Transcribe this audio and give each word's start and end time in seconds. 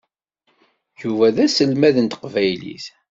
Yuba 1.01 1.27
d 1.35 1.37
aselmad 1.45 1.95
n 1.99 2.05
teqbaylit. 2.07 2.85